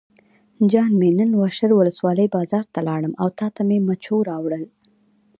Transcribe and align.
جان 0.71 0.91
مې 0.99 1.09
نن 1.19 1.31
واشر 1.41 1.69
ولسوالۍ 1.75 2.27
بازار 2.35 2.65
ته 2.73 2.79
لاړم 2.87 3.13
او 3.21 3.27
تاته 3.39 3.61
مې 3.67 3.77
مچو 3.87 4.17
راوړل. 4.29 4.63